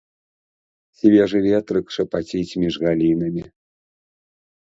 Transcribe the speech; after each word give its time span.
Свежы 1.01 1.39
ветрык 1.47 1.87
шапаціць 1.99 2.57
між 2.63 2.73
галінамі. 2.87 3.43